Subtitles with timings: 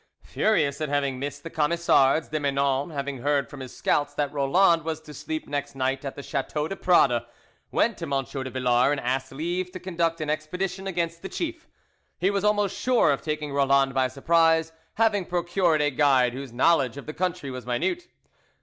[0.23, 4.83] Furious at having missed the Camisards, de Menon having heard from his scouts that Roland
[4.83, 7.21] was to sleep next night at the chateau de Prade,
[7.69, 8.23] went to M.
[8.25, 11.67] de Villars and asked leave to conduct an expedition against the chief.
[12.17, 16.97] He was almost sure of taking Roland by surprise, having procured a guide whose knowledge
[16.97, 18.07] of the country was minute.